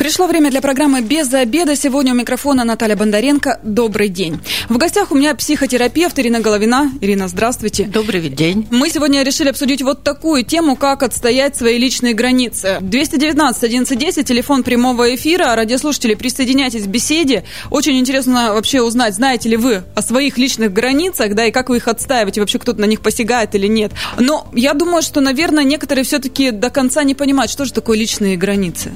[0.00, 1.76] Пришло время для программы «Без обеда».
[1.76, 3.60] Сегодня у микрофона Наталья Бондаренко.
[3.62, 4.40] Добрый день.
[4.70, 6.90] В гостях у меня психотерапевт Ирина Головина.
[7.02, 7.84] Ирина, здравствуйте.
[7.84, 8.66] Добрый день.
[8.70, 12.78] Мы сегодня решили обсудить вот такую тему, как отстоять свои личные границы.
[12.80, 15.54] 219 1110, телефон прямого эфира.
[15.54, 17.44] Радиослушатели, присоединяйтесь к беседе.
[17.68, 21.76] Очень интересно вообще узнать, знаете ли вы о своих личных границах, да, и как вы
[21.76, 23.92] их отстаиваете, вообще кто-то на них посягает или нет.
[24.18, 28.38] Но я думаю, что, наверное, некоторые все-таки до конца не понимают, что же такое личные
[28.38, 28.92] границы.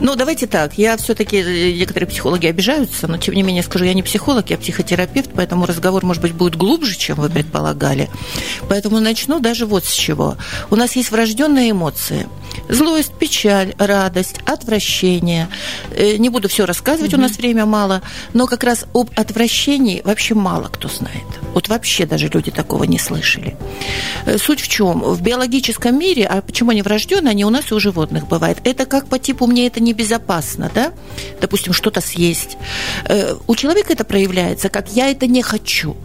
[0.00, 0.78] Ну, давайте так.
[0.78, 4.58] Я все-таки, э, некоторые психологи обижаются, но тем не менее скажу, я не психолог, я
[4.58, 8.10] психотерапевт, поэтому разговор, может быть, будет глубже, чем вы предполагали.
[8.68, 10.36] Поэтому начну даже вот с чего.
[10.70, 12.26] У нас есть врожденные эмоции.
[12.68, 15.48] Злость, печаль, радость, отвращение.
[15.90, 17.18] Э, не буду все рассказывать, mm-hmm.
[17.18, 21.24] у нас время мало, но как раз об отвращении вообще мало кто знает.
[21.54, 23.56] Вот вообще даже люди такого не слышали.
[24.26, 25.00] Э, суть в чем?
[25.00, 28.58] В биологическом мире, а почему они врожденные, они у нас и у животных бывают.
[28.64, 30.92] Это как по типу мне это небезопасно, да?
[31.40, 32.56] Допустим, что-то съесть.
[33.08, 35.96] Э, у человека это проявляется как я это не хочу,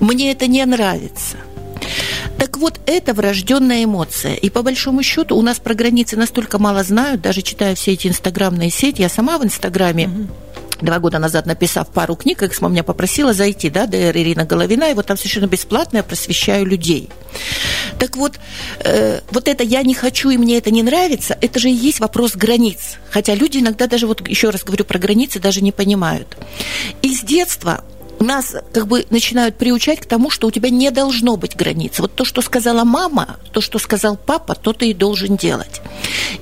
[0.00, 1.36] мне это не нравится.
[2.38, 4.34] Так вот, это врожденная эмоция.
[4.34, 8.08] И по большому счету у нас про границы настолько мало знают, даже читая все эти
[8.08, 9.02] инстаграмные сети.
[9.02, 10.47] Я сама в Инстаграме mm-hmm
[10.80, 14.94] два года назад написав пару книг, Эксмо меня попросила зайти, да, ДР Ирина Головина, и
[14.94, 17.08] вот там совершенно бесплатно я просвещаю людей.
[17.98, 18.38] Так вот,
[18.80, 22.00] э, вот это «я не хочу, и мне это не нравится», это же и есть
[22.00, 22.96] вопрос границ.
[23.10, 26.36] Хотя люди иногда даже, вот еще раз говорю про границы, даже не понимают.
[27.02, 27.84] И с детства
[28.20, 31.98] нас как бы начинают приучать к тому, что у тебя не должно быть границ.
[31.98, 35.80] Вот то, что сказала мама, то, что сказал папа, то ты и должен делать.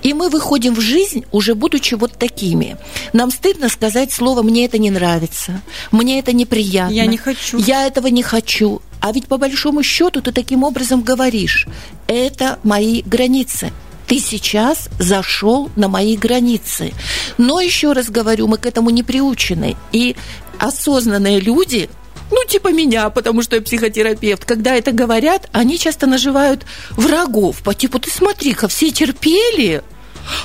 [0.02, 2.76] И мы выходим в жизнь, уже будучи вот такими.
[3.12, 5.60] Нам стыдно сказать слово «мне это не нравится»,
[5.90, 6.92] «мне это неприятно».
[6.92, 7.58] Я не хочу.
[7.58, 8.80] Я этого не хочу.
[9.00, 11.66] А ведь по большому счету ты таким образом говоришь,
[12.06, 13.72] это мои границы
[14.06, 16.92] ты сейчас зашел на мои границы.
[17.38, 19.76] Но еще раз говорю, мы к этому не приучены.
[19.92, 20.16] И
[20.58, 21.88] осознанные люди,
[22.30, 27.62] ну, типа меня, потому что я психотерапевт, когда это говорят, они часто наживают врагов.
[27.62, 29.82] По типу, ты смотри-ка, все терпели,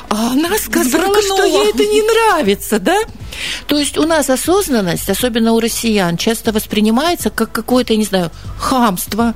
[0.10, 1.22] а она сказала, Сбрыкнула.
[1.22, 2.98] что ей это не нравится, да?
[3.68, 8.32] То есть у нас осознанность, особенно у россиян, часто воспринимается как какое-то, я не знаю,
[8.60, 9.34] хамство,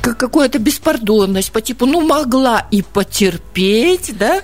[0.00, 4.42] как какая-то беспардонность по типу, ну, могла и потерпеть, да?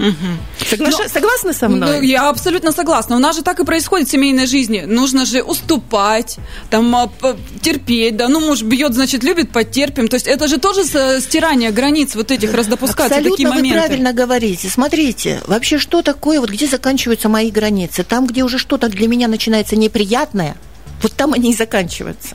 [0.00, 0.68] Угу.
[0.70, 0.94] Соглаш...
[0.98, 1.98] Но, согласны со мной?
[1.98, 3.16] Ну, я абсолютно согласна.
[3.16, 4.84] У нас же так и происходит в семейной жизни.
[4.86, 6.38] Нужно же уступать,
[6.70, 7.10] там, а,
[7.60, 8.28] терпеть, да.
[8.28, 10.08] Ну, муж бьет, значит, любит, потерпим.
[10.08, 10.84] То есть это же тоже
[11.20, 13.68] стирание границ вот этих, раздопускаться Абсолютно такие моменты.
[13.68, 14.70] вы правильно говорите.
[14.70, 18.02] Смотрите, вообще что такое, вот где заканчиваются мои границы?
[18.02, 20.56] Там, где уже что-то для меня начинается неприятное,
[21.02, 22.34] вот там они и заканчиваются.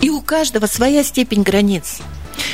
[0.00, 1.98] И у каждого своя степень границ.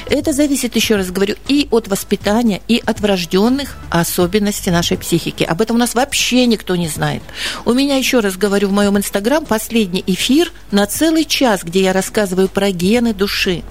[0.07, 5.45] Это зависит, еще раз говорю, и от воспитания, и от врожденных особенностей нашей психики.
[5.45, 7.23] Об этом у нас вообще никто не знает.
[7.65, 11.93] У меня, еще раз говорю, в моем инстаграм последний эфир на целый час, где я
[11.93, 13.63] рассказываю про гены души.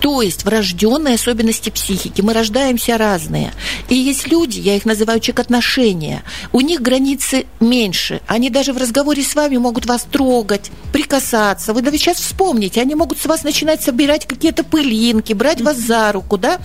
[0.00, 2.20] То есть врожденные особенности психики.
[2.20, 3.52] Мы рождаемся разные.
[3.88, 6.22] И есть люди, я их называю человек отношения,
[6.52, 8.20] у них границы меньше.
[8.26, 11.72] Они даже в разговоре с вами могут вас трогать, прикасаться.
[11.72, 16.12] Вы даже сейчас вспомните, они могут с вас начинать собирать какие-то пылинки, брать вас за
[16.12, 16.58] руку, да?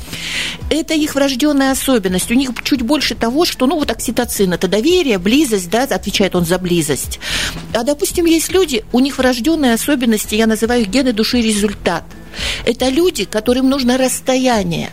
[0.69, 2.31] Это их врожденная особенность.
[2.31, 6.45] У них чуть больше того, что, ну, вот окситоцин– это доверие, близость, да, отвечает он
[6.45, 7.19] за близость.
[7.73, 12.03] А, допустим, есть люди, у них врожденные особенности, я называю их гены души результат–
[12.65, 14.89] это люди, которым нужно расстояние.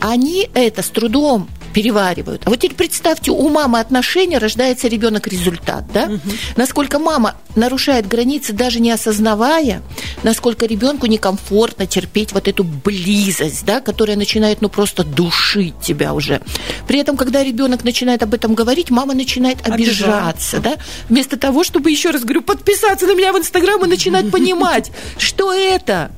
[0.00, 2.42] Они это с трудом переваривают.
[2.44, 6.04] А вот теперь представьте, у мамы отношения рождается ребенок результат, да?
[6.04, 6.20] Угу.
[6.56, 9.82] Насколько мама нарушает границы, даже не осознавая,
[10.22, 16.40] насколько ребенку некомфортно терпеть вот эту близость, да, которая начинает, ну, просто душить тебя уже.
[16.86, 20.60] При этом, когда ребенок начинает об этом говорить, мама начинает обижаться, Обижаться.
[20.60, 20.76] да,
[21.08, 25.52] вместо того, чтобы, еще раз говорю, подписаться на меня в Инстаграм и начинать понимать, что
[25.52, 26.10] это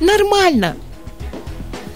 [0.00, 0.76] Нормально.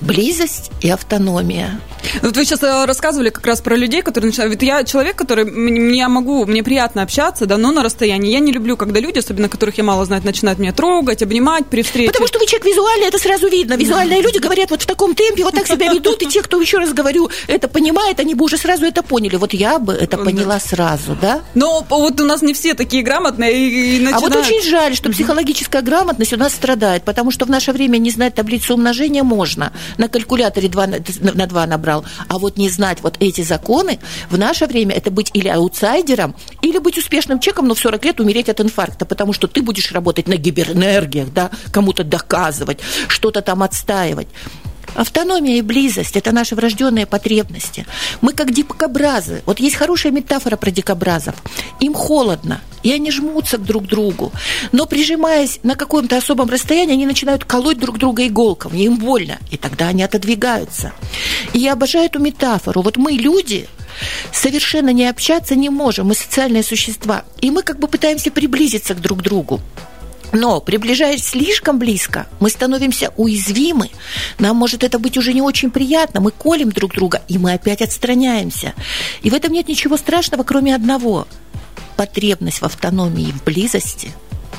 [0.01, 1.81] Близость и автономия.
[2.23, 4.53] Вот вы сейчас э, рассказывали как раз про людей, которые начинают...
[4.53, 5.95] Ведь я человек, который...
[5.95, 6.47] Я могу...
[6.47, 8.33] Мне приятно общаться, да, но на расстоянии.
[8.33, 11.83] Я не люблю, когда люди, особенно которых я мало знаю, начинают меня трогать, обнимать при
[11.83, 12.09] встрече.
[12.09, 13.75] Потому что вы человек визуальный, это сразу видно.
[13.75, 16.79] Визуальные люди говорят вот в таком темпе, вот так себя ведут, и те, кто, еще
[16.79, 19.37] раз говорю, это понимает, они бы уже сразу это поняли.
[19.37, 21.43] Вот я бы это поняла сразу, да?
[21.55, 24.17] Но вот у нас не все такие грамотные и, начинают...
[24.17, 27.99] А вот очень жаль, что психологическая грамотность у нас страдает, потому что в наше время
[27.99, 29.73] не знать таблицу умножения можно.
[29.99, 32.05] На калькуляторе 2 на 2 набрать собрал.
[32.29, 33.99] А вот не знать вот эти законы
[34.31, 38.21] в наше время это быть или аутсайдером, или быть успешным человеком, но в 40 лет
[38.21, 42.79] умереть от инфаркта, потому что ты будешь работать на гиберэнергиях, да, кому-то доказывать,
[43.09, 44.29] что-то там отстаивать.
[44.95, 47.87] Автономия и близость– это наши врожденные потребности.
[48.21, 49.43] Мы как дикобразы.
[49.47, 51.35] Вот есть хорошая метафора про дикобразов.
[51.81, 54.33] Им холодно, и они жмутся друг к другу.
[54.73, 59.57] Но прижимаясь на каком-то особом расстоянии, они начинают колоть друг друга иголками, им больно, и
[59.57, 60.93] тогда они отодвигаются.
[61.53, 62.83] И я обожаю эту метафору.
[62.83, 63.69] Вот мы, люди,
[64.33, 69.01] совершенно не общаться не можем, мы социальные существа, и мы как бы пытаемся приблизиться к
[69.01, 69.61] друг другу.
[70.33, 73.91] Но приближаясь слишком близко, мы становимся уязвимы.
[74.39, 76.21] Нам может это быть уже не очень приятно.
[76.21, 78.75] Мы колем друг друга, и мы опять отстраняемся.
[79.23, 81.27] И в этом нет ничего страшного, кроме одного.
[81.97, 84.13] Потребность в автономии и в близости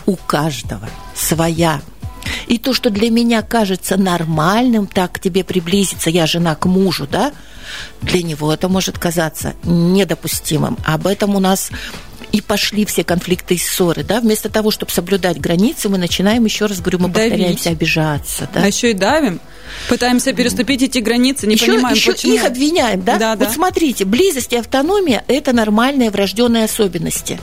[0.06, 1.82] у каждого своя.
[2.48, 7.08] И то, что для меня кажется нормальным, так к тебе приблизиться, я жена к мужу,
[7.10, 7.32] да,
[8.02, 10.78] для него это может казаться недопустимым.
[10.86, 11.72] Об этом у нас
[12.32, 16.66] и пошли все конфликты и ссоры, да, вместо того, чтобы соблюдать границы, мы начинаем, еще
[16.66, 17.32] раз говорю, мы Давить.
[17.32, 18.64] повторяемся обижаться, да.
[18.64, 19.40] А еще и давим.
[19.90, 22.34] Пытаемся переступить эти границы, не еще, понимаем, еще почему.
[22.34, 23.18] их обвиняем, да?
[23.18, 23.54] Да, вот да.
[23.54, 27.40] смотрите, близость и автономия– это нормальные врожденные особенности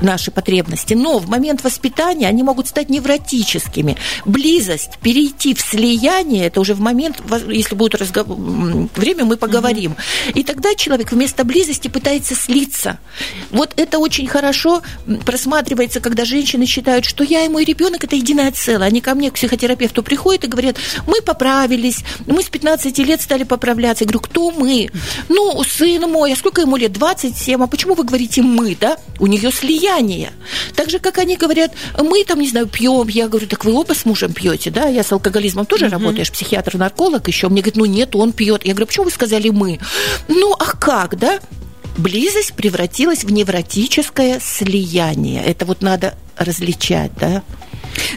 [0.00, 0.94] наши потребности.
[0.94, 3.96] Но в момент воспитания они могут стать невротическими.
[4.24, 8.36] Близость, перейти в слияние– это уже в момент, если будет разговор,
[8.94, 9.92] время, мы поговорим.
[9.92, 10.38] Угу.
[10.38, 12.98] И тогда человек вместо близости пытается слиться.
[13.50, 14.82] Вот это очень хорошо
[15.24, 18.86] просматривается, когда женщины считают, что я и мой ребенок– это единое целое.
[18.86, 20.76] Они ко мне, к психотерапевту, приходят и говорят,
[21.06, 22.04] мы поправили поправились.
[22.26, 24.04] Мы с 15 лет стали поправляться.
[24.04, 24.90] Я говорю, кто мы?
[25.28, 26.92] Ну, сын мой, а сколько ему лет?
[26.92, 27.62] 27.
[27.62, 28.96] А почему вы говорите мы, да?
[29.18, 30.30] У нее слияние.
[30.74, 33.08] Так же, как они говорят, мы там, не знаю, пьем.
[33.08, 34.86] Я говорю, так вы оба с мужем пьете, да?
[34.88, 35.90] Я с алкоголизмом тоже uh-huh.
[35.90, 37.48] работаешь, психиатр, нарколог еще.
[37.48, 38.64] Мне говорят, ну нет, он пьет.
[38.64, 39.78] Я говорю, почему вы сказали мы?
[40.28, 41.40] Ну, а как, да?
[41.96, 45.42] Близость превратилась в невротическое слияние.
[45.44, 47.42] Это вот надо различать, да?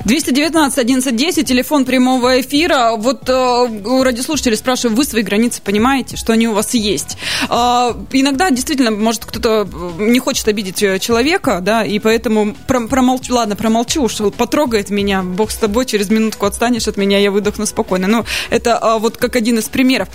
[0.06, 2.94] 219 1110, телефон прямого эфира.
[2.98, 7.18] Вот э, у радиослушателей спрашиваю, вы свои границы понимаете, что они у вас есть?
[7.50, 9.68] Э, иногда действительно, может, кто-то
[9.98, 15.52] не хочет обидеть э, человека, да, и поэтому промолчу, ладно, промолчу, что потрогает меня, бог
[15.52, 18.08] с тобой, через минутку отстанешь от меня, я выдохну спокойно.
[18.08, 20.10] Ну, это э, вот как один из примеров.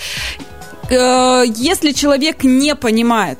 [0.91, 3.39] Э, если человек не понимает,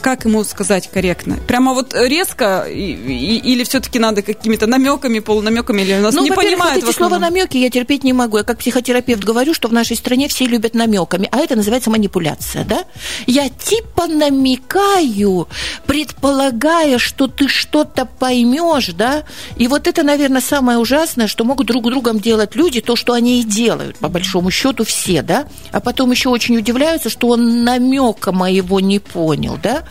[0.00, 1.38] как ему сказать корректно?
[1.46, 6.30] Прямо вот резко и, и, или все-таки надо какими-то намеками, полунамеками, или нас ну, не
[6.30, 6.82] понимают?
[6.82, 8.38] Вот эти слова намеки я терпеть не могу.
[8.38, 12.64] Я как психотерапевт говорю, что в нашей стране все любят намеками, а это называется манипуляция,
[12.64, 12.84] да?
[13.26, 15.48] Я типа намекаю,
[15.86, 19.24] предполагая, что ты что-то поймешь, да?
[19.56, 23.40] И вот это, наверное, самое ужасное, что могут друг другом делать люди, то, что они
[23.40, 25.46] и делают, по большому счету, все, да?
[25.72, 29.84] А потом еще очень удивляются, что он намека моего не понял, да?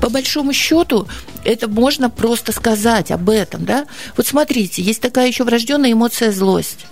[0.00, 1.08] По большому счету,
[1.44, 3.86] это можно просто сказать об этом, да?
[4.16, 6.86] Вот смотрите, есть такая еще врожденная эмоция злость.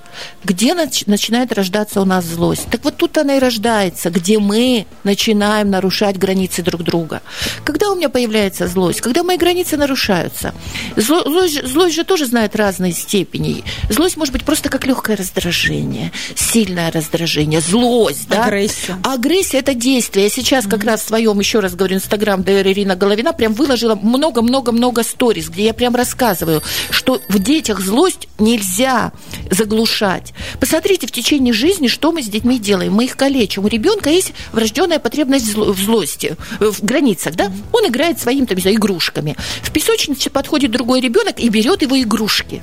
[0.45, 2.67] Где нач- начинает рождаться у нас злость?
[2.71, 7.23] Так вот тут она и рождается, где мы начинаем нарушать границы друг друга.
[7.65, 9.01] Когда у меня появляется злость?
[9.01, 10.55] Когда мои границы нарушаются.
[10.97, 13.65] Зло- злость, злость же тоже знает разные степени.
[13.91, 18.45] Злость может быть просто как легкое раздражение, сильное раздражение, злость, да?
[18.45, 18.97] Агрессия.
[19.03, 20.25] Агрессия– это действие.
[20.25, 20.87] Я сейчас как mm-hmm.
[20.87, 25.65] раз в своем, еще раз говорю, Инстаграм ДР Ирина Головина прям выложила много-много-много сториз, где
[25.67, 29.13] я прям рассказываю, что в детях злость нельзя
[29.51, 30.33] заглушать решать.
[30.61, 32.93] Посмотрите в течение жизни, что мы с детьми делаем.
[32.93, 33.65] Мы их калечим.
[33.65, 37.51] У ребенка есть врожденная потребность в злости, в границах, да?
[37.73, 39.37] Он играет своим, там, знаю, игрушками.
[39.63, 42.63] В песочнице подходит другой ребенок и берет его игрушки.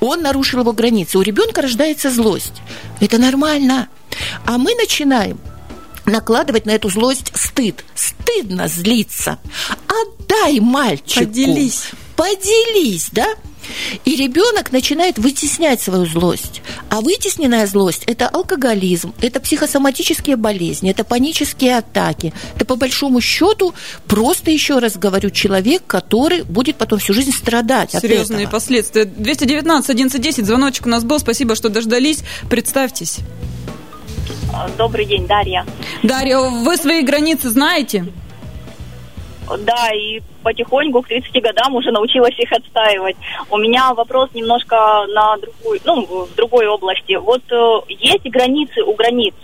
[0.00, 1.18] Он нарушил его границы.
[1.18, 2.54] У ребенка рождается злость.
[3.00, 3.88] Это нормально.
[4.44, 5.38] А мы начинаем
[6.04, 7.84] накладывать на эту злость стыд.
[7.94, 9.38] Стыдно злиться.
[9.88, 11.24] Отдай мальчику.
[11.24, 11.90] Поделись.
[12.14, 13.26] Поделись, да?
[14.04, 16.62] И ребенок начинает вытеснять свою злость.
[16.88, 22.32] А вытесненная злость– это алкоголизм, это психосоматические болезни, это панические атаки.
[22.54, 23.74] Это по большому счету
[24.06, 28.50] просто, еще раз говорю, человек, который будет потом всю жизнь страдать Серьезные от этого.
[28.50, 29.04] последствия.
[29.04, 31.18] 219 1110, звоночек у нас был.
[31.18, 32.20] Спасибо, что дождались.
[32.48, 33.18] Представьтесь.
[34.78, 35.66] Добрый день, Дарья.
[36.02, 38.06] Дарья, вы свои границы знаете?
[39.58, 43.16] Да, и потихоньку к 30 годам уже научилась их отстаивать.
[43.50, 44.76] У меня вопрос немножко
[45.08, 47.14] на другую, ну, в другой области.
[47.14, 49.34] Вот э, есть границы у границ.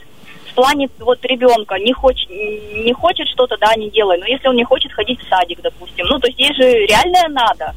[0.50, 4.18] В плане вот ребенка не хочет, не хочет что-то, да, не делай.
[4.18, 7.28] Но если он не хочет ходить в садик, допустим, ну, то есть есть же реальное
[7.28, 7.74] надо.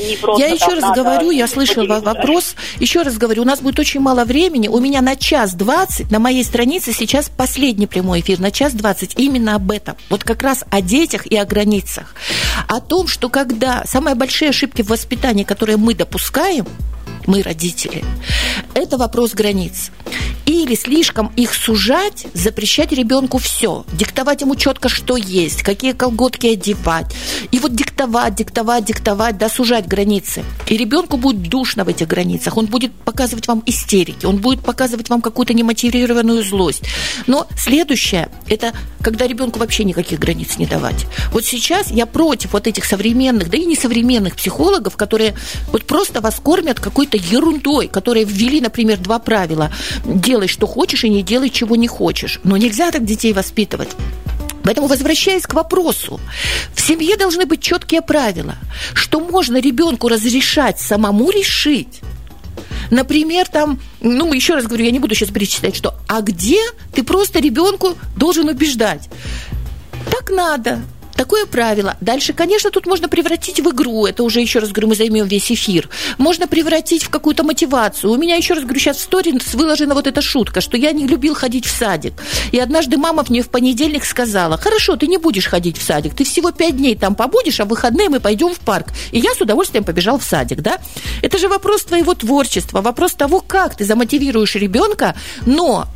[0.00, 0.42] Не просто...
[0.42, 4.24] Я еще раз говорю, я слышала вопрос, еще раз говорю, у нас будет очень мало
[4.24, 8.72] времени, у меня на час двадцать, на моей странице сейчас последний прямой эфир, на час
[8.72, 12.14] двадцать именно об этом, вот как раз о детях и о границах,
[12.68, 16.66] о том, что когда самые большие ошибки в воспитании, которые мы допускаем,
[17.26, 18.02] мы родители,
[18.74, 19.90] это вопрос границ.
[20.50, 27.14] Или слишком их сужать, запрещать ребенку все, диктовать ему четко, что есть, какие колготки одевать.
[27.52, 30.42] И вот диктовать, диктовать, диктовать, да, сужать границы.
[30.66, 32.56] И ребенку будет душно в этих границах.
[32.56, 36.82] Он будет показывать вам истерики, он будет показывать вам какую-то немотивированную злость.
[37.28, 41.06] Но следующее, это когда ребенку вообще никаких границ не давать.
[41.32, 45.36] Вот сейчас я против вот этих современных, да и не современных психологов, которые
[45.70, 49.70] вот просто вас кормят какой-то ерундой, которые ввели, например, два правила.
[50.40, 52.40] Делай, что хочешь, и не делай, чего не хочешь.
[52.44, 53.90] Но нельзя так детей воспитывать.
[54.64, 56.18] Поэтому, возвращаясь к вопросу,
[56.74, 58.54] в семье должны быть четкие правила,
[58.94, 62.00] что можно ребенку разрешать самому решить.
[62.90, 66.60] Например, там, ну, еще раз говорю, я не буду сейчас перечислять, что, а где
[66.94, 69.10] ты просто ребенку должен убеждать?
[70.10, 70.80] Так надо,
[71.20, 71.98] Такое правило.
[72.00, 74.06] Дальше, конечно, тут можно превратить в игру.
[74.06, 75.90] Это уже, еще раз говорю, мы займем весь эфир.
[76.16, 78.10] Можно превратить в какую-то мотивацию.
[78.10, 81.06] У меня, еще раз говорю, сейчас в сторис выложена вот эта шутка, что я не
[81.06, 82.14] любил ходить в садик.
[82.52, 86.24] И однажды мама мне в понедельник сказала, хорошо, ты не будешь ходить в садик, ты
[86.24, 88.86] всего пять дней там побудешь, а в выходные мы пойдем в парк.
[89.12, 90.78] И я с удовольствием побежал в садик, да?
[91.20, 95.86] Это же вопрос твоего творчества, вопрос того, как ты замотивируешь ребенка, но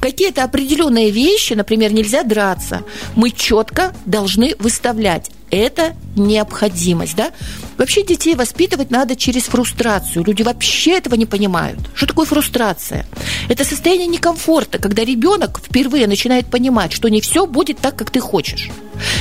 [0.00, 2.82] какие-то определенные вещи, например, нельзя драться,
[3.14, 5.30] мы четко должны выставлять.
[5.50, 7.32] Это необходимость, да?
[7.78, 10.24] Вообще детей воспитывать надо через фрустрацию.
[10.24, 11.78] Люди вообще этого не понимают.
[11.94, 13.06] Что такое фрустрация?
[13.48, 18.20] Это состояние некомфорта, когда ребенок впервые начинает понимать, что не все будет так, как ты
[18.20, 18.70] хочешь.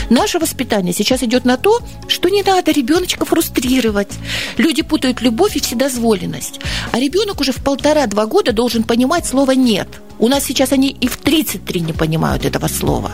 [0.10, 4.12] Наше воспитание сейчас идет на то, что не надо ребеночка фрустрировать.
[4.58, 6.60] Люди путают любовь и вседозволенность.
[6.92, 9.88] А ребенок уже в полтора-два года должен понимать слово «нет».
[10.20, 13.12] У нас сейчас они и в 33 не понимают этого слова.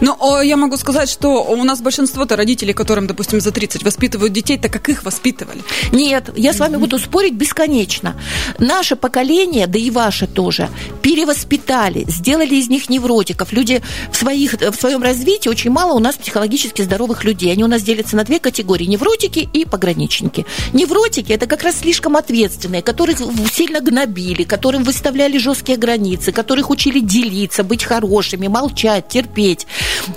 [0.00, 4.58] Но я могу сказать, что у нас большинство-то родителей, которым, допустим, за 30 воспитывают детей,
[4.58, 5.62] так как их воспитывали.
[5.92, 8.16] Нет, я с вами буду спорить бесконечно.
[8.58, 10.68] Наше поколение, да и ваше тоже,
[11.02, 13.52] перевоспитали, сделали из них невротиков.
[13.52, 17.52] Люди в, своих, в своем развитии очень мало у нас психологически здоровых людей.
[17.52, 20.46] Они у нас делятся на две категории– невротики и пограничники.
[20.72, 23.18] Невротики– это как раз слишком ответственные, которых
[23.52, 29.66] сильно гнобили, которым выставляли жесткие границы, которых учили делиться, быть хорошими, молчать, терпеть.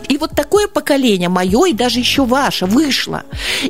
[0.10, 3.24] И вот такое поколение, мое и даже еще ваше, вышло.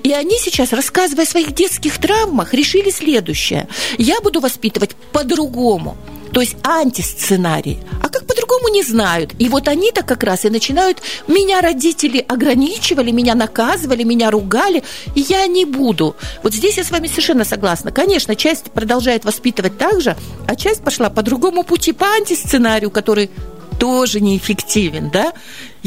[0.03, 3.67] И они сейчас, рассказывая о своих детских травмах, решили следующее.
[3.97, 5.97] Я буду воспитывать по-другому.
[6.31, 7.79] То есть антисценарий.
[8.01, 9.31] А как по-другому не знают.
[9.39, 14.83] И вот они-то как раз и начинают, меня родители ограничивали, меня наказывали, меня ругали,
[15.15, 16.15] и я не буду.
[16.43, 17.91] Вот здесь я с вами совершенно согласна.
[17.91, 20.15] Конечно, часть продолжает воспитывать так же,
[20.47, 23.31] а часть пошла по другому пути, по антисценарию, который
[23.79, 25.33] тоже неэффективен, да?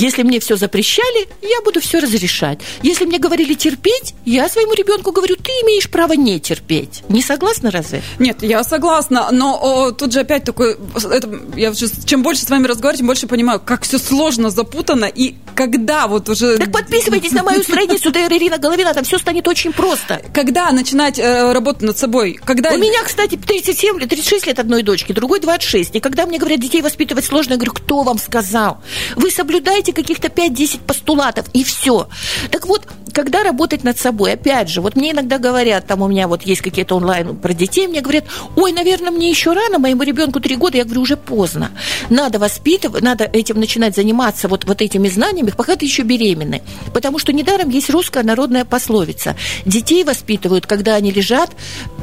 [0.00, 2.61] Если мне все запрещали, я буду все разрешать.
[2.83, 7.02] Если мне говорили терпеть, я своему ребенку говорю, ты имеешь право не терпеть.
[7.11, 8.02] Не согласна разве?
[8.19, 12.66] Нет, я согласна, но о, тут же опять такой, это, я чем больше с вами
[12.66, 16.57] разговариваю, тем больше понимаю, как все сложно, запутано и когда вот уже...
[16.57, 20.23] Так подписывайтесь на мою страницу ДР Ирина Головина, там все станет очень просто.
[20.33, 22.40] Когда начинать э, работать над собой?
[22.42, 22.71] Когда...
[22.71, 25.97] У меня, кстати, 37 лет, 36 лет одной дочки, другой 26.
[25.97, 28.80] И когда мне говорят, детей воспитывать сложно, я говорю, кто вам сказал?
[29.16, 32.09] Вы соблюдаете знаете, каких-то 5-10 постулатов, и все.
[32.50, 36.28] Так вот, когда работать над собой, опять же, вот мне иногда говорят, там у меня
[36.28, 38.25] вот есть какие-то онлайн про детей, мне говорят,
[38.56, 41.70] ой, наверное, мне еще рано, моему ребенку 3 года, я говорю, уже поздно.
[42.09, 46.62] Надо воспитывать, надо этим начинать заниматься, вот, вот этими знаниями, пока ты еще беременный.
[46.94, 49.37] Потому что недаром есть русская народная пословица.
[49.66, 51.50] Детей воспитывают, когда они лежат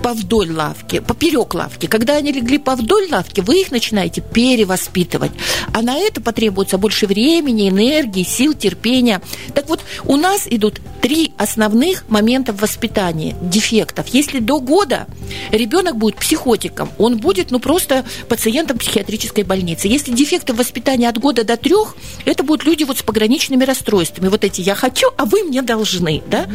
[0.08, 1.88] повдоль лавки, поперек лавки.
[1.88, 5.32] Когда они легли повдоль лавки, вы их начинаете перевоспитывать.
[5.74, 9.22] А на это потребуется больше времени, энергии, сил, терпения.
[9.54, 14.08] Так вот, у нас идут три основных момента в воспитании дефектов.
[14.08, 15.08] Если до года
[15.52, 19.88] ребенок будет психотиком, он будет ну просто пациентом психиатрической больницы.
[19.88, 21.96] Если дефекты в воспитании от года до трех,
[22.26, 24.30] это будут люди вот с пограничными расстройствами.
[24.30, 26.24] Вот эти я хочу, а вы мне должны.
[26.28, 26.48] Да?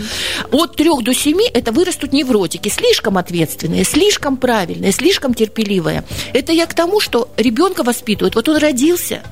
[0.51, 6.05] От трех до семи это вырастут невротики, слишком ответственные, слишком правильные, слишком терпеливые.
[6.33, 8.35] Это я к тому, что ребенка воспитывают.
[8.35, 9.23] Вот он родился,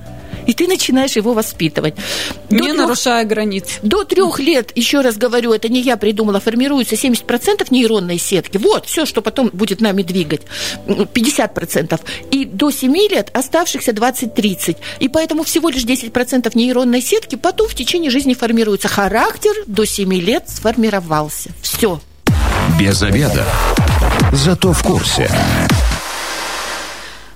[0.47, 1.95] и ты начинаешь его воспитывать.
[2.49, 3.79] До не трех, нарушая границ.
[3.83, 8.57] До трех лет, еще раз говорю, это не я придумала, формируется 70% нейронной сетки.
[8.57, 10.43] Вот, все, что потом будет нами двигать.
[10.87, 12.01] 50%.
[12.31, 14.77] И до 7 лет оставшихся 20-30.
[14.99, 18.89] И поэтому всего лишь 10% нейронной сетки потом в течение жизни формируется.
[18.89, 21.51] Характер до 7 лет сформировался.
[21.63, 22.01] Все.
[22.79, 23.47] Без обеда.
[24.33, 25.29] Зато в курсе.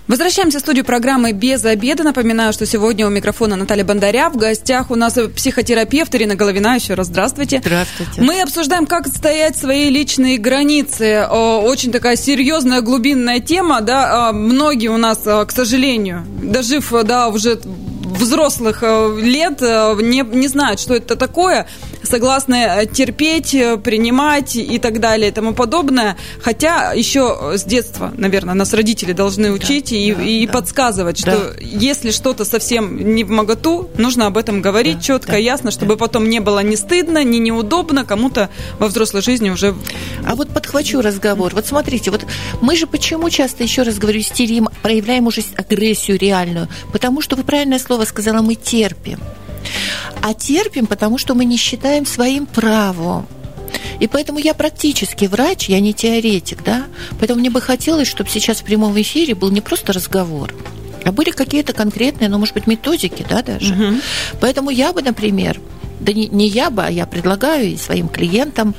[0.07, 2.05] Возвращаемся в студию программы «Без обеда».
[2.05, 4.29] Напоминаю, что сегодня у микрофона Наталья Бондаря.
[4.29, 6.77] В гостях у нас психотерапевт Ирина Головина.
[6.77, 7.61] Еще раз здравствуйте.
[7.61, 8.21] Здравствуйте.
[8.21, 11.27] Мы обсуждаем, как отстоять свои личные границы.
[11.27, 13.81] Очень такая серьезная, глубинная тема.
[13.81, 14.31] Да?
[14.33, 17.59] Многие у нас, к сожалению, дожив да, уже
[18.15, 21.67] взрослых э, лет э, не, не знают, что это такое,
[22.05, 26.17] согласны э, терпеть, принимать и так далее и тому подобное.
[26.41, 30.53] Хотя еще с детства, наверное, нас родители должны учить да, и, да, и да.
[30.53, 31.55] подсказывать, что да.
[31.61, 35.95] если что-то совсем не в моготу, нужно об этом говорить да, четко, да, ясно, чтобы
[35.95, 36.01] да.
[36.01, 39.75] потом не было ни стыдно, ни неудобно кому-то во взрослой жизни уже.
[40.27, 41.55] А вот подхвачу разговор.
[41.55, 42.27] Вот смотрите, вот
[42.61, 46.69] мы же почему часто, еще раз говорю, истерим, проявляем уже агрессию реальную?
[46.93, 49.19] Потому что вы правильное слово сказала, мы терпим.
[50.23, 53.27] А терпим, потому что мы не считаем своим правом.
[54.01, 56.85] И поэтому я практически врач, я не теоретик, да?
[57.19, 60.55] Поэтому мне бы хотелось, чтобы сейчас в прямом эфире был не просто разговор,
[61.05, 63.75] а были какие-то конкретные, ну, может быть, методики, да, даже.
[63.75, 64.01] Угу.
[64.41, 65.61] Поэтому я бы, например,
[66.01, 68.75] да не, не я бы, а я предлагаю и своим клиентам,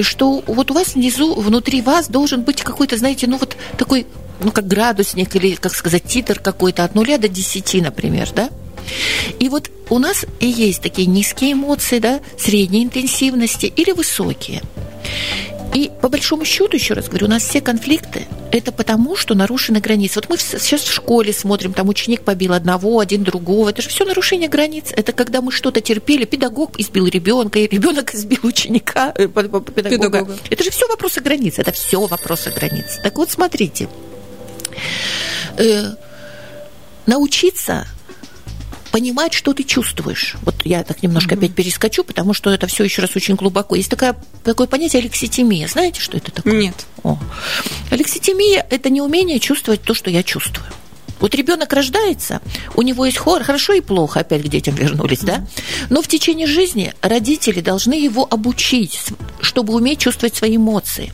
[0.00, 4.06] что вот у вас внизу, внутри вас должен быть какой-то, знаете, ну вот такой,
[4.42, 8.50] ну как градусник или, как сказать, титр какой-то от нуля до десяти, например, да?
[9.38, 14.62] И вот у нас и есть такие низкие эмоции, да, средней интенсивности или высокие.
[15.74, 19.80] И по большому счету, еще раз говорю, у нас все конфликты это потому, что нарушены
[19.80, 20.16] границы.
[20.16, 23.70] Вот мы сейчас в школе смотрим, там ученик побил одного, один другого.
[23.70, 24.92] Это же все нарушение границ.
[24.94, 29.72] Это когда мы что-то терпели, педагог избил ребенка, и ребенок избил ученика, э, педагога.
[29.72, 30.36] педагога.
[30.50, 31.58] Это же все вопросы границ.
[31.58, 32.98] Это все вопросы границ.
[33.02, 33.88] Так вот, смотрите.
[35.56, 35.94] Э,
[37.06, 37.86] научиться
[38.92, 40.36] понимать, что ты чувствуешь.
[40.42, 41.38] Вот я так немножко mm-hmm.
[41.38, 43.74] опять перескочу, потому что это все еще раз очень глубоко.
[43.74, 45.66] Есть такое, такое понятие алекситимия.
[45.66, 46.52] Знаете, что это такое?
[46.52, 46.86] Нет.
[47.02, 47.18] О.
[47.90, 50.66] Алекситимия– это неумение чувствовать то, что я чувствую.
[51.22, 52.42] Вот ребенок рождается,
[52.74, 55.46] у него есть хор, хорошо и плохо, опять к детям вернулись, да?
[55.88, 58.98] Но в течение жизни родители должны его обучить,
[59.40, 61.12] чтобы уметь чувствовать свои эмоции.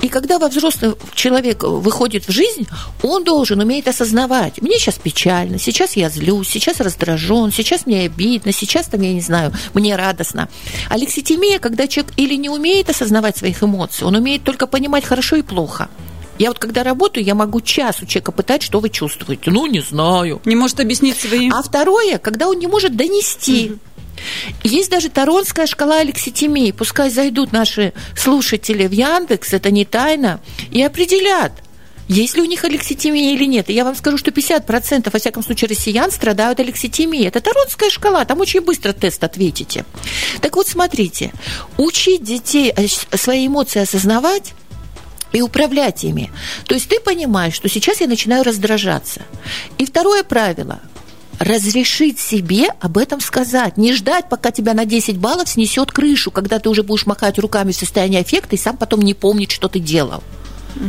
[0.00, 2.66] И когда во взрослый человек выходит в жизнь,
[3.02, 8.52] он должен уметь осознавать, мне сейчас печально, сейчас я злюсь, сейчас раздражен, сейчас мне обидно,
[8.52, 10.48] сейчас там, я не знаю, мне радостно.
[10.88, 15.36] А лекситимия, когда человек или не умеет осознавать своих эмоций, он умеет только понимать хорошо
[15.36, 15.90] и плохо.
[16.38, 19.50] Я вот когда работаю, я могу час у человека пытать, что вы чувствуете.
[19.50, 20.40] Ну, не знаю.
[20.44, 21.50] Не может объяснить свои...
[21.50, 23.70] А второе, когда он не может донести.
[23.70, 23.78] Угу.
[24.64, 26.72] Есть даже Таронская шкала алекситимии.
[26.72, 30.40] Пускай зайдут наши слушатели в Яндекс, это не тайна,
[30.70, 31.52] и определят,
[32.08, 33.70] есть ли у них алекситимия или нет.
[33.70, 37.26] И я вам скажу, что 50%, во всяком случае, россиян страдают алекситимией.
[37.26, 39.84] Это Таронская шкала, там очень быстро тест ответите.
[40.40, 41.32] Так вот, смотрите,
[41.78, 42.72] учить детей
[43.14, 44.54] свои эмоции осознавать
[45.32, 46.30] и управлять ими.
[46.66, 49.22] То есть ты понимаешь, что сейчас я начинаю раздражаться.
[49.78, 50.80] И второе правило–
[51.38, 53.76] разрешить себе об этом сказать.
[53.76, 57.72] Не ждать, пока тебя на 10 баллов снесет крышу, когда ты уже будешь махать руками
[57.72, 60.22] в состоянии аффекта и сам потом не помнить, что ты делал.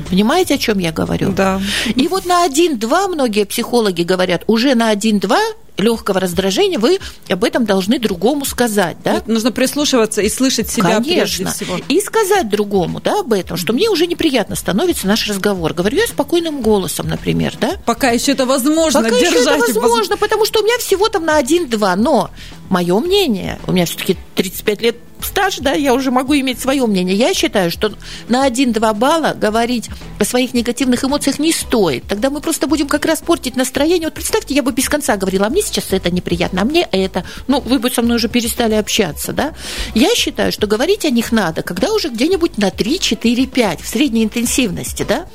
[0.10, 1.34] Понимаете, о чем я говорю?
[1.34, 1.62] Да.
[1.95, 5.36] И вот на 1-2 многие психологи говорят, уже на 1-2
[5.77, 9.23] легкого раздражения вы об этом должны другому сказать, да?
[9.25, 11.13] Нужно прислушиваться и слышать себя Конечно.
[11.13, 11.77] прежде всего.
[11.89, 15.73] И сказать другому, да, об этом, что мне уже неприятно становится наш разговор.
[15.73, 17.77] Говорю я спокойным голосом, например, да?
[17.86, 19.31] Пока еще это возможно Пока держать.
[19.31, 22.29] еще это возможно, потому что у меня всего там на 1-2, но
[22.69, 27.15] мое мнение, у меня все-таки 35 лет стаж, да, я уже могу иметь свое мнение.
[27.15, 27.93] Я считаю, что
[28.27, 29.89] на 1-2 балла говорить
[30.23, 32.05] о своих негативных эмоциях не стоит.
[32.07, 34.07] Тогда мы просто будем как раз портить настроение.
[34.07, 37.23] Вот представьте, я бы без конца говорила, а мне сейчас это неприятно, а мне это.
[37.47, 39.53] Ну, вы бы со мной уже перестали общаться, да?
[39.93, 43.88] Я считаю, что говорить о них надо, когда уже где-нибудь на 3, 4, 5 в
[43.88, 45.27] средней интенсивности, да?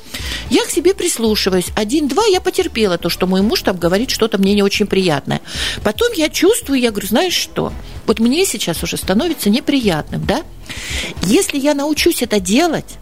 [0.49, 1.67] Я к себе прислушиваюсь.
[1.75, 5.41] Один-два я потерпела то, что мой муж там говорит что-то мне не очень приятное.
[5.83, 7.71] Потом я чувствую, я говорю, знаешь что?
[8.07, 10.41] Вот мне сейчас уже становится неприятным, да?
[11.23, 12.97] Если я научусь это делать,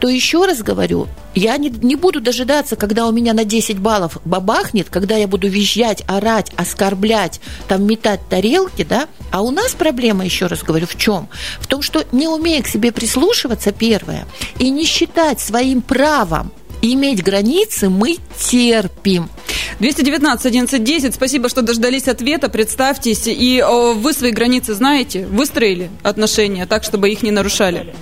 [0.00, 4.18] то еще раз говорю, я не, не буду дожидаться, когда у меня на 10 баллов
[4.24, 9.08] бабахнет, когда я буду визжать, орать, оскорблять, там метать тарелки, да?
[9.30, 11.28] А у нас проблема, еще раз говорю, в чем?
[11.60, 14.26] В том, что не умея к себе прислушиваться, первое,
[14.58, 19.30] и не считать своим правом иметь границы, мы терпим.
[19.78, 22.48] 219 11 Спасибо, что дождались ответа.
[22.48, 23.26] Представьтесь.
[23.26, 25.26] И о, вы свои границы знаете?
[25.26, 27.94] Выстроили отношения так, чтобы их не нарушали?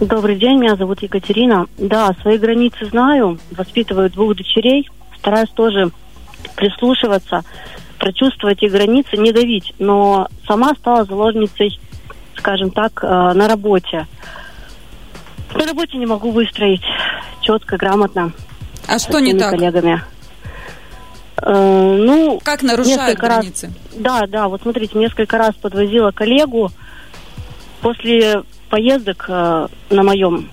[0.00, 1.66] Добрый день, меня зовут Екатерина.
[1.76, 5.90] Да, свои границы знаю, воспитываю двух дочерей, стараюсь тоже
[6.54, 7.42] прислушиваться,
[7.98, 9.74] прочувствовать их границы, не давить.
[9.80, 11.80] Но сама стала заложницей,
[12.36, 14.06] скажем так, э, на работе.
[15.54, 16.84] На работе не могу выстроить
[17.40, 18.32] четко, грамотно.
[18.86, 19.50] А что не так?
[19.50, 20.00] коллегами.
[21.42, 23.66] Э, ну, как нарушают границы?
[23.66, 26.70] Раз, да, да, вот смотрите, несколько раз подвозила коллегу.
[27.80, 30.50] После поездок э, на моем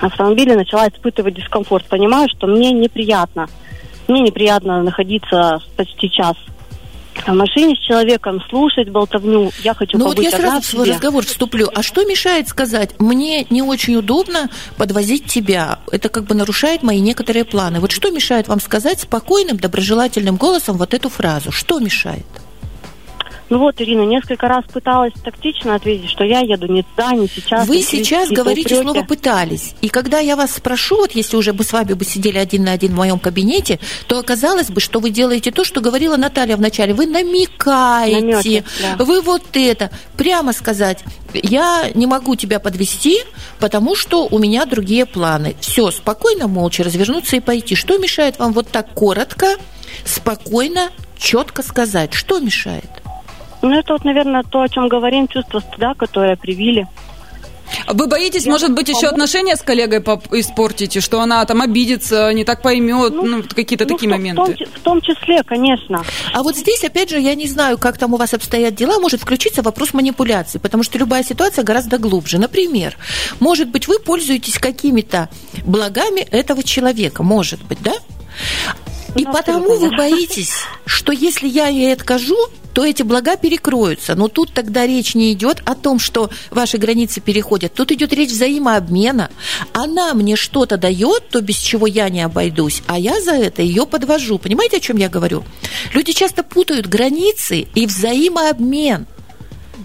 [0.00, 1.86] автомобиле начала испытывать дискомфорт.
[1.86, 3.48] Понимаю, что мне неприятно.
[4.08, 6.36] Мне неприятно находиться почти час
[7.26, 9.50] в машине с человеком, слушать болтовню.
[9.62, 11.70] Я хочу Ну вот я сразу в свой разговор вступлю.
[11.74, 15.78] А что мешает сказать, мне не очень удобно подвозить тебя?
[15.90, 17.80] Это как бы нарушает мои некоторые планы.
[17.80, 21.52] Вот что мешает вам сказать спокойным, доброжелательным голосом вот эту фразу?
[21.52, 22.26] Что мешает?
[23.50, 27.68] Ну вот, Ирина, несколько раз пыталась тактично ответить, что я еду не туда, не сейчас.
[27.68, 28.82] Вы не сейчас кричите, говорите упреки.
[28.82, 29.74] слово «пытались».
[29.82, 32.72] И когда я вас спрошу, вот если уже бы с вами бы сидели один на
[32.72, 36.94] один в моем кабинете, то оказалось бы, что вы делаете то, что говорила Наталья вначале.
[36.94, 39.04] Вы намекаете, Намёки, да.
[39.04, 39.90] вы вот это.
[40.16, 41.04] Прямо сказать,
[41.34, 43.20] я не могу тебя подвести,
[43.58, 45.54] потому что у меня другие планы.
[45.60, 47.74] Все, спокойно, молча развернуться и пойти.
[47.74, 49.56] Что мешает вам вот так коротко,
[50.04, 52.14] спокойно, четко сказать?
[52.14, 53.03] Что мешает?
[53.64, 56.86] Ну, это вот, наверное, то, о чем говорим, чувство стыда, которое привили.
[57.88, 59.14] Вы боитесь, Я может быть, еще помогу.
[59.14, 63.94] отношения с коллегой испортите, что она там обидится, не так поймет, ну, вот какие-то ну,
[63.96, 64.66] такие в том- В том, моменты.
[64.66, 66.04] в том числе, конечно.
[66.34, 69.22] А вот здесь, опять же, я не знаю, как там у вас обстоят дела, может
[69.22, 72.38] включиться вопрос манипуляции, потому что любая ситуация гораздо глубже.
[72.38, 72.96] Например,
[73.40, 75.30] может быть, вы пользуетесь какими-то
[75.64, 77.94] благами этого человека, может быть, да?
[79.16, 80.52] И потому вы боитесь,
[80.86, 82.36] что если я ей откажу,
[82.74, 84.16] то эти блага перекроются.
[84.16, 87.72] Но тут тогда речь не идет о том, что ваши границы переходят.
[87.72, 89.30] Тут идет речь взаимообмена.
[89.72, 93.86] Она мне что-то дает, то без чего я не обойдусь, а я за это ее
[93.86, 94.38] подвожу.
[94.38, 95.44] Понимаете, о чем я говорю?
[95.92, 99.06] Люди часто путают границы и взаимообмен,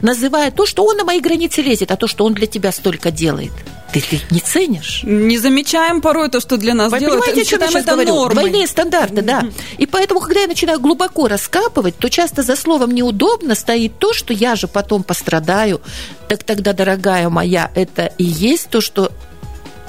[0.01, 3.11] называя то, что он на мои границы лезет, а то, что он для тебя столько
[3.11, 3.51] делает.
[3.93, 5.02] Ты, ты не ценишь.
[5.04, 8.15] Не замечаем порой то, что для нас Вы делают, понимаете, о чем я это говорю?
[8.15, 8.36] нормой.
[8.36, 9.45] Двойные стандарты, да.
[9.78, 14.34] И поэтому, когда я начинаю глубоко раскапывать, то часто за словом «неудобно» стоит то, что
[14.34, 15.82] я же потом пострадаю.
[16.28, 19.12] Так тогда, дорогая моя, это и есть то, что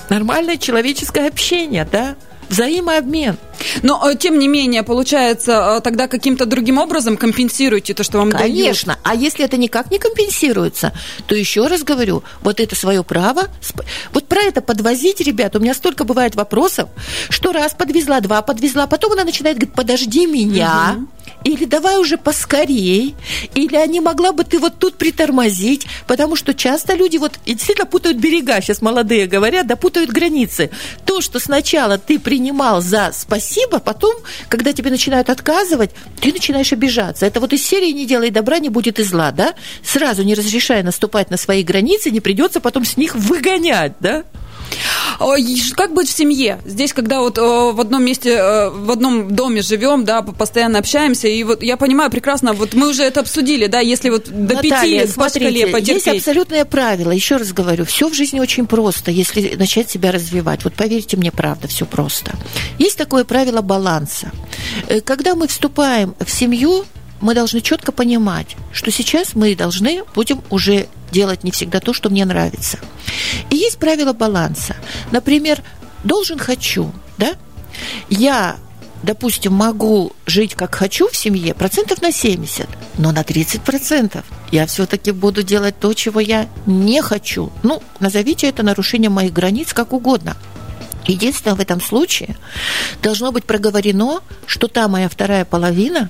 [0.08, 2.16] нормальное человеческое общение, да?
[2.50, 3.38] Взаимообмен.
[3.82, 8.30] Но, э, тем не менее, получается, э, тогда каким-то другим образом компенсируете то, что вам
[8.30, 8.42] дают.
[8.42, 8.98] Конечно.
[9.04, 10.92] А если это никак не компенсируется,
[11.26, 13.42] то еще раз говорю, вот это свое право.
[14.12, 16.88] Вот про это подвозить, ребят, у меня столько бывает вопросов,
[17.28, 20.98] что раз подвезла, два подвезла, потом она начинает говорить, подожди меня.
[21.44, 23.16] Или давай уже поскорей,
[23.54, 27.86] или а не могла бы ты вот тут притормозить, потому что часто люди вот действительно
[27.86, 30.70] путают берега, сейчас молодые говорят, да путают границы.
[31.06, 34.16] То, что сначала ты принимал за спасибо, потом,
[34.48, 37.24] когда тебе начинают отказывать, ты начинаешь обижаться.
[37.24, 39.54] Это вот из серии «Не делай добра, не будет и зла», да?
[39.82, 44.24] Сразу не разрешая наступать на свои границы, не придется потом с них выгонять, да?
[45.18, 46.60] Ш- Как быть в семье?
[46.64, 51.28] Здесь, когда вот э, в одном месте, э, в одном доме живем, да, постоянно общаемся,
[51.28, 54.60] и вот я понимаю прекрасно, вот мы уже это обсудили, да, если вот до Наталья,
[54.60, 56.18] пяти по шкале смотрите, есть потерпеть.
[56.18, 57.10] абсолютное правило.
[57.10, 60.64] Еще раз говорю, все в жизни очень просто, если начать себя развивать.
[60.64, 62.32] Вот поверьте мне, правда, все просто.
[62.78, 64.30] Есть такое правило баланса.
[64.88, 66.84] Э, Когда мы вступаем в семью,
[67.20, 72.10] мы должны четко понимать, что сейчас мы должны будем уже делать не всегда то, что
[72.10, 72.78] мне нравится.
[73.50, 74.76] И есть правило баланса.
[75.10, 75.62] Например,
[76.04, 77.34] должен хочу, да?
[78.08, 78.56] Я
[79.02, 84.66] допустим, могу жить как хочу в семье процентов на 70, но на 30 процентов я
[84.66, 87.50] все-таки буду делать то, чего я не хочу.
[87.62, 90.36] Ну, назовите это нарушением моих границ как угодно.
[91.10, 92.36] Единственное, в этом случае
[93.02, 96.08] должно быть проговорено, что та моя вторая половина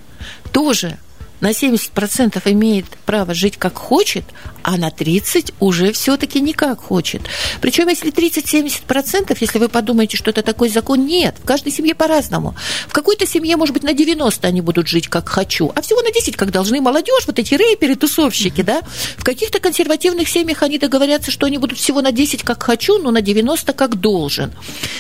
[0.53, 0.99] тоже
[1.41, 4.25] на 70% имеет право жить как хочет,
[4.63, 7.23] а на 30% уже все-таки не как хочет.
[7.61, 11.37] Причем, если 30-70%, если вы подумаете, что это такой закон, нет.
[11.43, 12.55] В каждой семье по-разному.
[12.89, 16.09] В какой-то семье, может быть, на 90% они будут жить как хочу, а всего на
[16.09, 18.83] 10%, как должны молодежь, вот эти рэперы, тусовщики, да.
[19.17, 23.11] В каких-то консервативных семьях они договорятся, что они будут всего на 10% как хочу, но
[23.11, 24.53] на 90% как должен.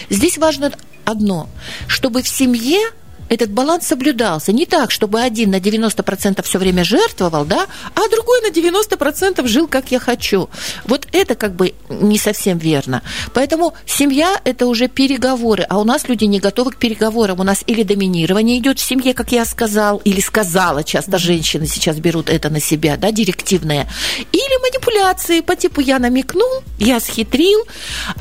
[0.08, 0.72] Здесь важно
[1.04, 1.48] одно,
[1.86, 2.78] чтобы в семье
[3.30, 4.52] этот баланс соблюдался.
[4.52, 9.68] Не так, чтобы один на 90% все время жертвовал, да, а другой на 90% жил,
[9.68, 10.50] как я хочу.
[10.84, 13.02] Вот это как бы не совсем верно.
[13.32, 17.38] Поэтому семья– это уже переговоры, а у нас люди не готовы к переговорам.
[17.38, 21.98] У нас или доминирование идет в семье, как я сказал, или сказала, часто женщины сейчас
[21.98, 23.88] берут это на себя, да, директивное,
[24.32, 27.64] или манипуляции по типу «я намекнул», «я схитрил».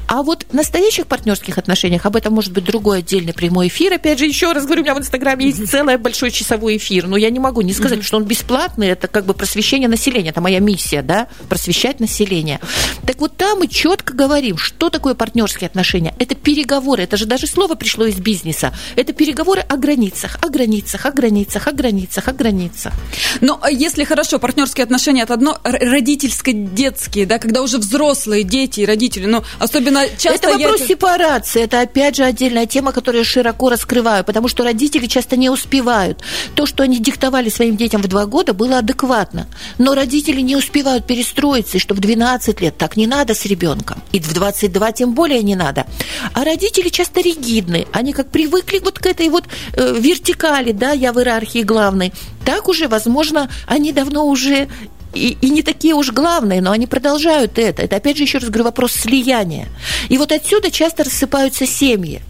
[0.07, 4.19] А вот в настоящих партнерских отношениях, об этом может быть другой отдельный прямой эфир, опять
[4.19, 7.29] же, еще раз говорю, у меня в Инстаграме есть целый большой часовой эфир, но я
[7.29, 11.01] не могу не сказать, что он бесплатный, это как бы просвещение населения, это моя миссия,
[11.01, 12.59] да, просвещать население.
[13.05, 16.13] Так вот там мы четко говорим, что такое партнерские отношения.
[16.19, 18.73] Это переговоры, это же даже слово пришло из бизнеса.
[18.95, 22.93] Это переговоры о границах, о границах, о границах, о границах, о границах.
[23.41, 28.85] Но а если хорошо, партнерские отношения это одно, родительско-детские, да, когда уже взрослые дети и
[28.85, 30.49] родители, ну, особенно часто...
[30.49, 30.87] Это вопрос я...
[30.87, 35.49] сепарации, это опять же отдельная тема, которую я широко раскрываю, потому что родители часто не
[35.49, 36.23] успевают.
[36.55, 39.47] То, что они диктовали своим детям в два года, было адекватно.
[39.77, 44.01] Но родители не успевают перестроиться, и что в 12 лет так не надо с ребенком,
[44.11, 45.85] и в 22 тем более не надо.
[46.33, 51.13] А родители часто ригидны, они как привыкли вот к этой вот э, вертикали, да, я
[51.13, 52.13] в иерархии главной.
[52.45, 54.67] Так уже, возможно, они давно уже
[55.13, 57.81] и, и не такие уж главные, но они продолжают это.
[57.81, 59.67] Это, опять же, еще раз говорю, вопрос слияния.
[60.07, 62.21] И вот отсюда часто рассыпаются семьи.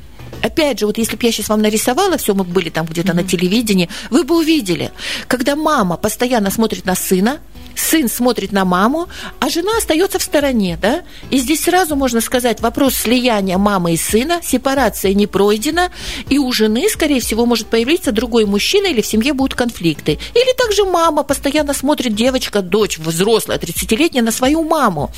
[0.42, 3.16] Опять же, вот если бы я сейчас вам нарисовала все, мы были там где-то mm-hmm.
[3.16, 4.92] на телевидении, вы бы увидели,
[5.28, 7.40] когда мама постоянно смотрит на сына,
[7.80, 9.08] сын смотрит на маму,
[9.40, 11.04] а жена остается в стороне, да?
[11.30, 15.90] И здесь сразу можно сказать, вопрос слияния мамы и сына, сепарация не пройдена,
[16.30, 20.20] и у жены, скорее всего, может появиться другой мужчина, или в семье будут конфликты.
[20.34, 25.12] Или также мама постоянно смотрит девочка, дочь взрослая, 30-летняя, на свою маму.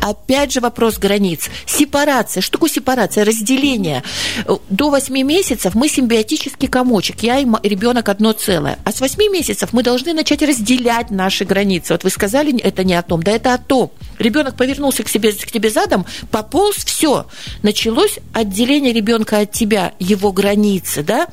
[0.00, 1.50] Опять же вопрос границ.
[1.66, 2.40] Сепарация.
[2.40, 3.24] Что такое сепарация?
[3.24, 4.02] Разделение.
[4.68, 7.22] До 8 месяцев мы симбиотический комочек.
[7.22, 8.78] Я и ребенок одно целое.
[8.84, 11.94] А с 8 месяцев мы должны начать разделять наши границы.
[11.94, 13.22] Вот вы сказали, это не о том.
[13.22, 13.90] Да это о том.
[14.18, 17.26] Ребенок повернулся к, себе, к тебе задом, пополз, все.
[17.62, 21.28] Началось отделение ребенка от тебя, его границы, да?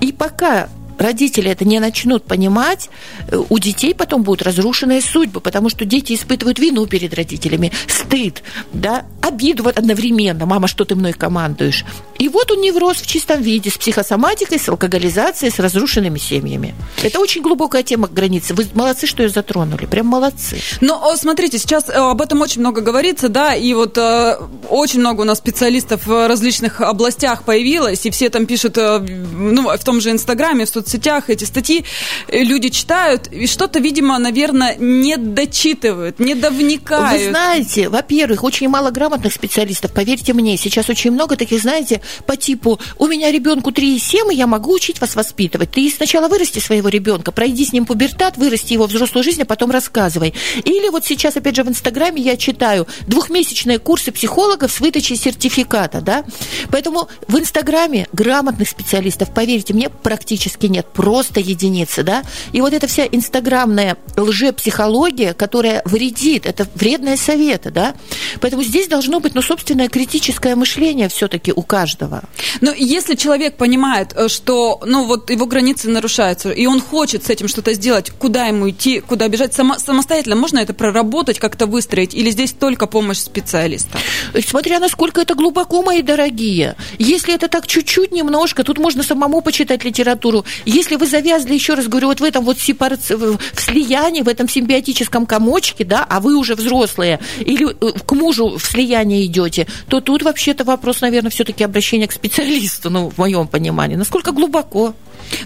[0.00, 0.68] И пока
[1.00, 2.90] родители это не начнут понимать,
[3.28, 8.42] э, у детей потом будут разрушенные судьбы, потому что дети испытывают вину перед родителями, стыд,
[8.72, 10.46] да, обиду вот одновременно.
[10.46, 11.84] Мама, что ты мной командуешь?
[12.20, 16.74] И вот он невроз в чистом виде, с психосоматикой, с алкоголизацией, с разрушенными семьями.
[17.02, 18.52] Это очень глубокая тема границы.
[18.52, 19.86] Вы молодцы, что ее затронули.
[19.86, 20.58] Прям молодцы.
[20.82, 24.36] Но смотрите, сейчас э, об этом очень много говорится, да, и вот э,
[24.68, 29.74] очень много у нас специалистов в различных областях появилось, и все там пишут, э, ну,
[29.74, 31.86] в том же Инстаграме, в соцсетях эти статьи
[32.28, 37.18] э, люди читают, и что-то, видимо, наверное, не дочитывают, не довникают.
[37.18, 42.36] Вы знаете, во-первых, очень мало грамотных специалистов, поверьте мне, сейчас очень много таких, знаете, по
[42.36, 45.70] типу «У меня ребенку 3,7, и я могу учить вас воспитывать».
[45.70, 49.44] Ты сначала вырасти своего ребенка, пройди с ним пубертат, вырасти его в взрослую жизнь, а
[49.44, 50.34] потом рассказывай.
[50.64, 56.00] Или вот сейчас, опять же, в Инстаграме я читаю двухмесячные курсы психологов с выдачей сертификата,
[56.00, 56.24] да?
[56.70, 62.22] Поэтому в Инстаграме грамотных специалистов, поверьте мне, практически нет, просто единицы, да?
[62.52, 67.94] И вот эта вся инстаграмная лжепсихология, которая вредит, это вредные советы, да?
[68.40, 72.22] Поэтому здесь должно быть, ну, собственное критическое мышление все-таки у каждого каждого.
[72.60, 77.30] Но если человек понимает, э, что ну, вот его границы нарушаются, и он хочет с
[77.30, 82.14] этим что-то сделать, куда ему идти, куда бежать, само, самостоятельно можно это проработать, как-то выстроить,
[82.14, 83.98] или здесь только помощь специалиста?
[84.46, 86.76] Смотря насколько это глубоко, мои дорогие.
[86.98, 90.44] Если это так чуть-чуть немножко, тут можно самому почитать литературу.
[90.66, 92.96] Если вы завязли, еще раз говорю, вот в этом вот сепар...
[92.96, 98.58] в слиянии, в этом симбиотическом комочке, да, а вы уже взрослые, или э, к мужу
[98.58, 103.18] в слияние идете, то тут вообще-то вопрос, наверное, все-таки обращения обращение к специалисту, ну, в
[103.18, 104.94] моем понимании, насколько глубоко.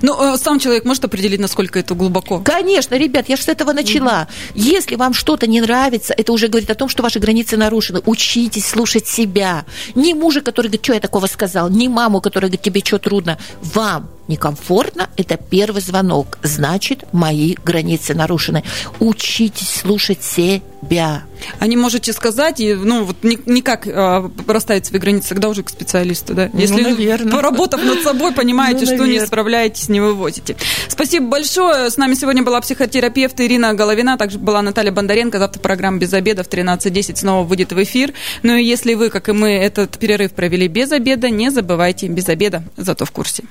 [0.02, 2.40] Ну, э, сам человек может определить, насколько это глубоко?
[2.40, 4.28] Конечно, ребят, я же с этого начала.
[4.28, 4.52] Mm-hmm.
[4.54, 8.00] Если вам что-то не нравится, это уже говорит о том, что ваши границы нарушены.
[8.06, 9.64] Учитесь слушать себя.
[9.94, 13.38] Не мужа, который говорит, что я такого сказал, не маму, которая говорит, тебе что трудно.
[13.62, 16.38] Вам некомфортно, это первый звонок.
[16.42, 18.64] Значит, мои границы нарушены.
[19.00, 21.24] Учитесь слушать себя.
[21.58, 25.68] А не можете сказать, и, ну, вот никак э, расставить свои границы, когда уже к
[25.68, 26.48] специалисту, да?
[26.52, 27.32] Ну, Если, наверное.
[27.32, 30.57] поработав над собой, понимаете, ну, что не справляетесь, не вывозите.
[30.88, 31.90] Спасибо большое.
[31.90, 35.38] С нами сегодня была психотерапевт Ирина Головина, также была Наталья Бондаренко.
[35.38, 38.12] Завтра программа «Без обеда» в 13.10 снова выйдет в эфир.
[38.42, 42.29] Ну и если вы, как и мы, этот перерыв провели без обеда, не забывайте без
[42.29, 43.44] обеда, зато в курсе.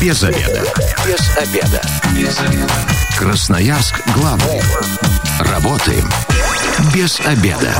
[0.00, 0.62] Без обеда.
[1.06, 1.82] Без обеда.
[2.16, 2.72] Без обеда.
[3.18, 4.62] Красноярск главный.
[5.40, 6.08] Работаем
[6.94, 7.74] без обеда.